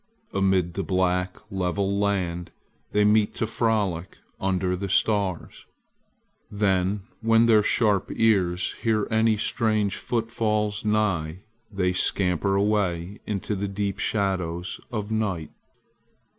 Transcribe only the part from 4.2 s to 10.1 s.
under the stars. Then when their sharp ears hear any strange